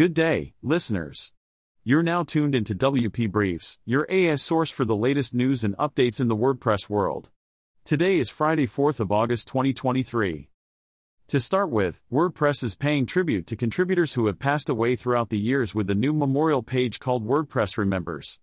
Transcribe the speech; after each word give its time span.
Good 0.00 0.14
day, 0.14 0.54
listeners. 0.62 1.32
You're 1.84 2.02
now 2.02 2.22
tuned 2.22 2.54
into 2.54 2.74
WP 2.74 3.30
Briefs, 3.30 3.78
your 3.84 4.10
AS 4.10 4.40
source 4.40 4.70
for 4.70 4.86
the 4.86 4.96
latest 4.96 5.34
news 5.34 5.62
and 5.62 5.76
updates 5.76 6.22
in 6.22 6.28
the 6.28 6.34
WordPress 6.34 6.88
world. 6.88 7.28
Today 7.84 8.18
is 8.18 8.30
Friday, 8.30 8.66
4th 8.66 9.00
of 9.00 9.12
August 9.12 9.46
2023. 9.48 10.48
To 11.28 11.38
start 11.38 11.68
with, 11.68 12.00
WordPress 12.10 12.64
is 12.64 12.74
paying 12.74 13.04
tribute 13.04 13.46
to 13.48 13.56
contributors 13.56 14.14
who 14.14 14.24
have 14.24 14.38
passed 14.38 14.70
away 14.70 14.96
throughout 14.96 15.28
the 15.28 15.38
years 15.38 15.74
with 15.74 15.90
a 15.90 15.94
new 15.94 16.14
memorial 16.14 16.62
page 16.62 16.98
called 16.98 17.28
WordPress 17.28 17.76
Remembers. 17.76 18.40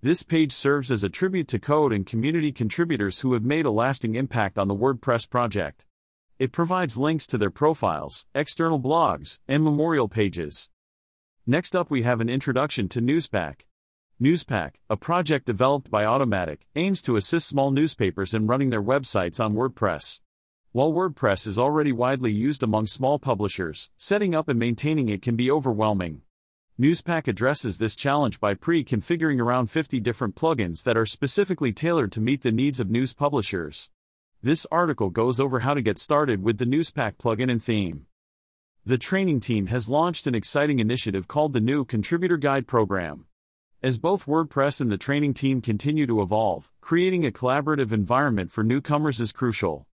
This 0.00 0.22
page 0.22 0.52
serves 0.52 0.92
as 0.92 1.02
a 1.02 1.08
tribute 1.08 1.48
to 1.48 1.58
code 1.58 1.92
and 1.92 2.06
community 2.06 2.52
contributors 2.52 3.18
who 3.18 3.32
have 3.32 3.42
made 3.42 3.66
a 3.66 3.72
lasting 3.72 4.14
impact 4.14 4.56
on 4.58 4.68
the 4.68 4.76
WordPress 4.76 5.28
project. 5.28 5.86
It 6.38 6.52
provides 6.52 6.96
links 6.96 7.26
to 7.26 7.36
their 7.36 7.50
profiles, 7.50 8.26
external 8.32 8.78
blogs, 8.78 9.40
and 9.48 9.64
memorial 9.64 10.06
pages. 10.06 10.70
Next 11.50 11.74
up, 11.74 11.90
we 11.90 12.02
have 12.02 12.20
an 12.20 12.28
introduction 12.28 12.88
to 12.90 13.00
Newspack. 13.00 13.66
Newspack, 14.20 14.78
a 14.88 14.96
project 14.96 15.46
developed 15.46 15.90
by 15.90 16.04
Automattic, 16.04 16.58
aims 16.76 17.02
to 17.02 17.16
assist 17.16 17.48
small 17.48 17.72
newspapers 17.72 18.34
in 18.34 18.46
running 18.46 18.70
their 18.70 18.80
websites 18.80 19.44
on 19.44 19.56
WordPress. 19.56 20.20
While 20.70 20.92
WordPress 20.92 21.48
is 21.48 21.58
already 21.58 21.90
widely 21.90 22.30
used 22.30 22.62
among 22.62 22.86
small 22.86 23.18
publishers, 23.18 23.90
setting 23.96 24.32
up 24.32 24.48
and 24.48 24.60
maintaining 24.60 25.08
it 25.08 25.22
can 25.22 25.34
be 25.34 25.50
overwhelming. 25.50 26.22
Newspack 26.78 27.26
addresses 27.26 27.78
this 27.78 27.96
challenge 27.96 28.38
by 28.38 28.54
pre 28.54 28.84
configuring 28.84 29.40
around 29.40 29.72
50 29.72 29.98
different 29.98 30.36
plugins 30.36 30.84
that 30.84 30.96
are 30.96 31.04
specifically 31.04 31.72
tailored 31.72 32.12
to 32.12 32.20
meet 32.20 32.42
the 32.42 32.52
needs 32.52 32.78
of 32.78 32.92
news 32.92 33.12
publishers. 33.12 33.90
This 34.40 34.68
article 34.70 35.10
goes 35.10 35.40
over 35.40 35.58
how 35.58 35.74
to 35.74 35.82
get 35.82 35.98
started 35.98 36.44
with 36.44 36.58
the 36.58 36.64
Newspack 36.64 37.18
plugin 37.18 37.50
and 37.50 37.60
theme. 37.60 38.06
The 38.90 38.98
training 38.98 39.38
team 39.38 39.68
has 39.68 39.88
launched 39.88 40.26
an 40.26 40.34
exciting 40.34 40.80
initiative 40.80 41.28
called 41.28 41.52
the 41.52 41.60
new 41.60 41.84
Contributor 41.84 42.36
Guide 42.36 42.66
Program. 42.66 43.26
As 43.84 44.00
both 44.00 44.26
WordPress 44.26 44.80
and 44.80 44.90
the 44.90 44.98
training 44.98 45.32
team 45.34 45.60
continue 45.60 46.08
to 46.08 46.20
evolve, 46.20 46.72
creating 46.80 47.24
a 47.24 47.30
collaborative 47.30 47.92
environment 47.92 48.50
for 48.50 48.64
newcomers 48.64 49.20
is 49.20 49.30
crucial. 49.30 49.86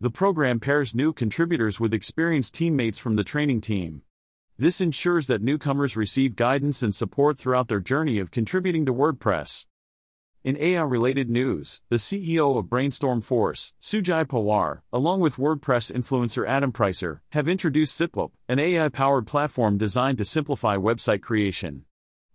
The 0.00 0.10
program 0.10 0.58
pairs 0.58 0.96
new 0.96 1.12
contributors 1.12 1.78
with 1.78 1.94
experienced 1.94 2.54
teammates 2.54 2.98
from 2.98 3.14
the 3.14 3.22
training 3.22 3.60
team. 3.60 4.02
This 4.58 4.80
ensures 4.80 5.28
that 5.28 5.42
newcomers 5.42 5.96
receive 5.96 6.34
guidance 6.34 6.82
and 6.82 6.92
support 6.92 7.38
throughout 7.38 7.68
their 7.68 7.78
journey 7.78 8.18
of 8.18 8.32
contributing 8.32 8.84
to 8.86 8.92
WordPress. 8.92 9.66
In 10.42 10.56
AI 10.56 10.80
related 10.80 11.28
news, 11.28 11.82
the 11.90 11.96
CEO 11.96 12.56
of 12.56 12.70
Brainstorm 12.70 13.20
Force, 13.20 13.74
Sujay 13.78 14.24
Pawar, 14.24 14.80
along 14.90 15.20
with 15.20 15.36
WordPress 15.36 15.92
influencer 15.92 16.48
Adam 16.48 16.72
Preiser, 16.72 17.20
have 17.32 17.46
introduced 17.46 18.00
ZipWP, 18.00 18.30
an 18.48 18.58
AI 18.58 18.88
powered 18.88 19.26
platform 19.26 19.76
designed 19.76 20.16
to 20.16 20.24
simplify 20.24 20.78
website 20.78 21.20
creation. 21.20 21.84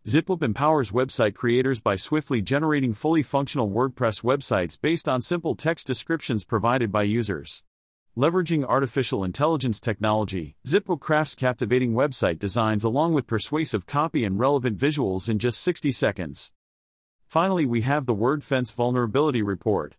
ZipWP 0.06 0.44
empowers 0.44 0.92
website 0.92 1.33
creators 1.33 1.80
by 1.80 1.95
swiftly 1.95 2.44
generating 2.44 2.94
fully 2.94 3.23
functional 3.23 3.72
WordPress 3.72 4.22
websites 4.22 4.80
based 4.80 5.09
on 5.09 5.20
simple 5.20 5.56
text 5.56 5.88
descriptions 5.88 6.44
provided 6.44 6.92
by 6.92 7.02
users. 7.02 7.64
Leveraging 8.16 8.64
artificial 8.64 9.23
intelligence 9.23 9.80
technology, 9.80 10.56
ZipWP 10.67 11.00
crafts 11.00 11.33
captivating 11.33 11.94
website 11.94 12.38
designs 12.38 12.83
along 12.83 13.16
with 13.16 13.26
persuasive 13.26 13.88
copy 13.88 14.23
and 14.23 14.39
relevant 14.39 14.78
visuals 14.78 15.28
in 15.28 15.39
just 15.39 15.59
60 15.59 15.92
seconds. 15.92 16.52
Finally, 17.36 17.66
we 17.66 17.81
have 17.81 18.05
the 18.05 18.16
WordFence 18.16 18.73
Vulnerability 18.73 19.41
Report. 19.41 19.97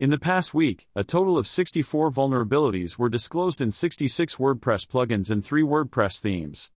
In 0.00 0.10
the 0.10 0.18
past 0.18 0.52
week, 0.52 0.88
a 0.96 1.04
total 1.04 1.38
of 1.38 1.46
64 1.46 2.10
vulnerabilities 2.10 2.98
were 2.98 3.08
disclosed 3.08 3.60
in 3.60 3.70
66 3.70 4.34
WordPress 4.34 4.88
plugins 4.88 5.30
and 5.30 5.44
3 5.44 5.62
WordPress 5.62 6.18
themes. 6.18 6.72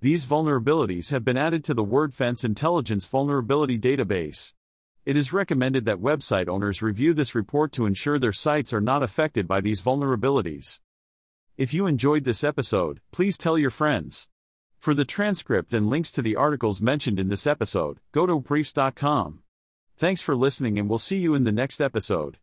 These 0.00 0.24
vulnerabilities 0.24 1.10
have 1.10 1.26
been 1.26 1.36
added 1.36 1.62
to 1.64 1.74
the 1.74 1.84
WordFence 1.84 2.42
Intelligence 2.42 3.04
Vulnerability 3.04 3.78
Database. 3.78 4.54
It 5.04 5.18
is 5.18 5.30
recommended 5.30 5.84
that 5.84 5.98
website 5.98 6.48
owners 6.48 6.80
review 6.80 7.12
this 7.12 7.34
report 7.34 7.70
to 7.72 7.84
ensure 7.84 8.18
their 8.18 8.32
sites 8.32 8.72
are 8.72 8.80
not 8.80 9.02
affected 9.02 9.46
by 9.46 9.60
these 9.60 9.82
vulnerabilities. 9.82 10.80
If 11.58 11.74
you 11.74 11.84
enjoyed 11.84 12.24
this 12.24 12.42
episode, 12.42 13.02
please 13.12 13.36
tell 13.36 13.58
your 13.58 13.68
friends. 13.68 14.26
For 14.78 14.94
the 14.94 15.04
transcript 15.04 15.74
and 15.74 15.90
links 15.90 16.10
to 16.12 16.22
the 16.22 16.34
articles 16.34 16.80
mentioned 16.80 17.20
in 17.20 17.28
this 17.28 17.46
episode, 17.46 17.98
go 18.12 18.24
to 18.24 18.40
briefs.com. 18.40 19.42
Thanks 20.00 20.22
for 20.22 20.34
listening 20.34 20.78
and 20.78 20.88
we'll 20.88 20.98
see 20.98 21.18
you 21.18 21.34
in 21.34 21.44
the 21.44 21.52
next 21.52 21.78
episode. 21.78 22.38